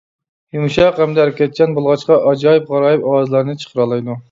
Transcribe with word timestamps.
يۇمشاق 0.55 1.01
ھەمدە 1.01 1.21
ھەرىكەتچان 1.23 1.77
بولغاچقا، 1.77 2.19
ئاجايىپ-غارايىپ 2.31 3.09
ئاۋازلارنى 3.13 3.59
چىقىرالايدۇ. 3.63 4.19